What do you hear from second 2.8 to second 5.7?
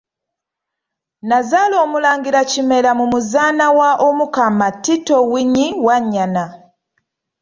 mu muzaana wa Omukama Tito Winyi